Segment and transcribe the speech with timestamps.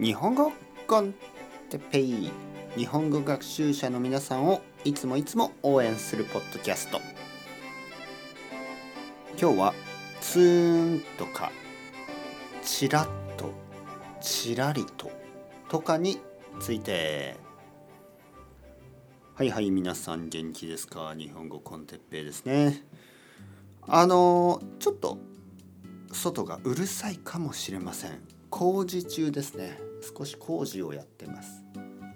[0.00, 0.52] 日本語
[0.88, 1.14] コン
[1.70, 2.32] テペイ。
[2.76, 7.00] 日本語学習者の皆さんをいつもいつも応援するポッドキャスト。
[9.40, 9.74] 今日は
[10.20, 11.52] ツーンとか
[12.64, 13.52] チラッと
[14.20, 15.12] チラリと
[15.68, 16.20] とかに
[16.58, 17.36] ついて。
[19.36, 21.14] はいはい皆さん元気ですか？
[21.16, 22.82] 日本語コンテッペイですね。
[23.86, 25.18] あのちょっと
[26.12, 28.20] 外がうるさいかもしれません。
[28.54, 29.76] 工事中ですね。
[30.16, 31.64] 少し工事をやってます。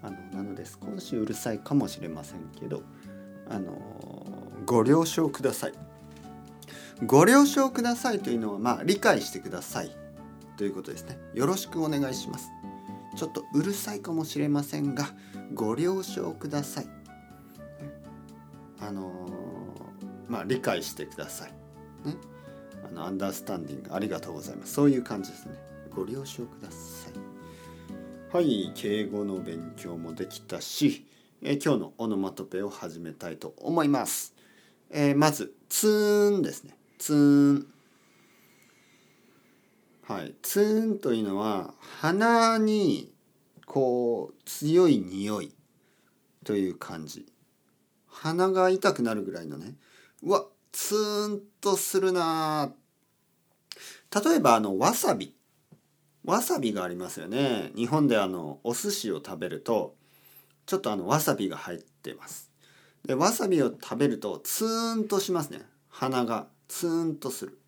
[0.01, 2.85] あのなので少しうるさいかもしれませんけど
[3.51, 3.77] あの
[4.65, 5.73] ご了承ください。
[7.05, 9.91] ご了承くださいというのはまあ理解してください。
[10.57, 11.19] ということですね。
[11.35, 12.49] よろしくお願いします。
[13.17, 15.09] ちょっとうるさいかもしれませんが
[15.55, 16.87] ご了承ください。
[18.81, 19.11] あの
[20.29, 21.53] まあ理解してください。
[22.07, 22.15] ね。
[22.89, 24.75] あのアンダースタンディングありがとうございます。
[24.75, 25.67] そういう感じですね。
[25.99, 28.33] ご了承ください。
[28.33, 31.05] はい敬語の勉強もできたし、
[31.43, 34.33] え今日のオノマトペを始めたいと思います、
[34.91, 36.77] えーまずツーンですね。
[36.99, 37.67] ツーン。
[40.03, 43.13] はいツーンというのは鼻に
[43.67, 45.53] こう強い匂い
[46.45, 47.27] という感じ。
[48.07, 49.75] 鼻が痛くなるぐらいのね。
[50.23, 52.73] うわツーンとするな
[54.15, 55.38] 例えばあのわさび。
[56.29, 57.73] わさびがありますよね。
[57.75, 59.97] 日本であのお寿司を食べると
[60.67, 62.51] ちょっとあのわさびが入ってます。
[63.07, 65.63] でわさびを食べるとツーンとしますね。
[65.89, 67.59] 鼻がツーンとする。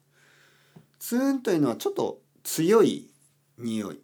[0.98, 3.08] ツーンというのはちょっと強い
[3.56, 4.00] 匂い。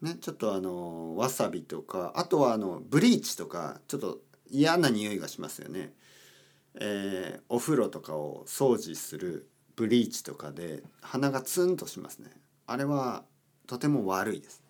[0.00, 5.92] ねちょっとあのわさびとかあとはあのブリーチとかちょっと嫌な匂いがしますよね。
[6.78, 12.30] えーお風呂とかを掃除するブリーチとかで鼻がツンとしますね。
[12.68, 13.24] あれは
[13.68, 14.62] とても悪いです。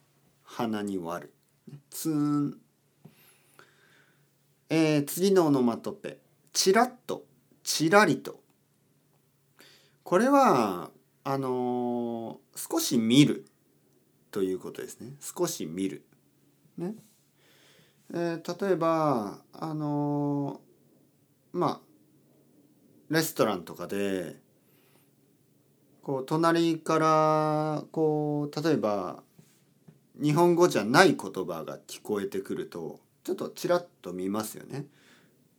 [0.42, 1.32] 鼻に悪
[1.68, 1.72] い。
[1.88, 2.58] ツーン。
[4.70, 6.18] えー次のオノマトペ。
[6.52, 7.24] チラッと
[7.62, 8.40] チラリと。
[10.02, 10.90] これは
[11.22, 13.46] あのー少し見る
[14.32, 15.12] ということですね。
[15.20, 16.04] 少し見る。
[16.76, 16.94] ね。
[18.12, 21.80] えー例えばあのーまあ
[23.10, 24.40] レストランとかで
[26.02, 28.17] こう隣からこう
[28.54, 29.22] 例えば
[30.20, 34.86] 日本語じゃない言葉が聞こえてくるとちょっとちらっと見ますよね。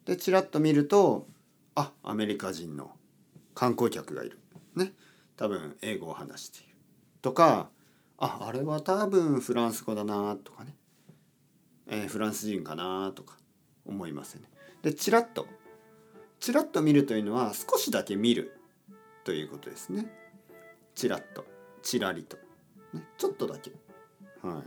[0.05, 1.27] でちらっと見ると
[1.75, 2.91] あアメリカ人の
[3.53, 4.39] 観光客がいる。
[4.75, 4.93] ね
[5.37, 6.75] 多分英語を話している。
[7.21, 7.69] とか
[8.17, 10.75] ああれは多分フランス語だなとかね、
[11.87, 13.37] えーフランス人かなとか
[13.85, 14.49] 思いますよね。
[14.81, 15.47] でちらっと
[16.39, 18.59] ちらっと見るというのは少しだけ見る
[19.23, 20.11] ということですね。
[20.95, 21.45] ちらっと
[21.81, 22.37] ちらりと、
[22.93, 23.71] ね、ちょっとだけ。
[24.41, 24.63] はい。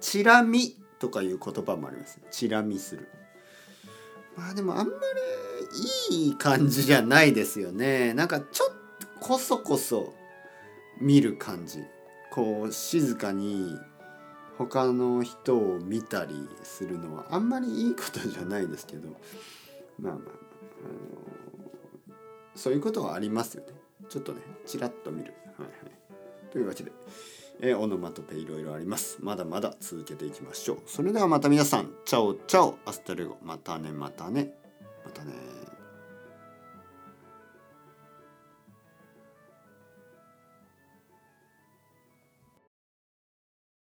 [0.00, 2.20] チラ見とかいう言葉もあります。
[2.30, 3.08] チラ見する。
[4.36, 4.92] まあでもあんま
[6.10, 8.14] りいい感じじゃないですよね。
[8.14, 10.14] なんかちょっとこそこそ
[11.00, 11.82] 見る感じ。
[12.30, 13.78] こう静かに
[14.58, 19.08] 他の人を見たりするのはあんまりいいことじゃないですけど
[20.00, 20.18] まあまあ、あの
[22.56, 23.68] そういうことはありますよね
[24.08, 25.72] ちょっとねちらっと見る、はいはい、
[26.54, 26.92] というわけで、
[27.60, 29.18] えーオノマトペいろいろあります。
[29.20, 30.78] まだまだ続けていきましょう。
[30.86, 31.92] それではまた皆さん。
[32.04, 33.38] Chao chao。Hasta luego。
[33.42, 34.54] またねまたね。
[35.04, 35.63] またね。